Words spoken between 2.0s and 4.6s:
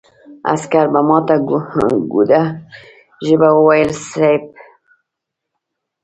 ګوډه ژبه وويل: صېب!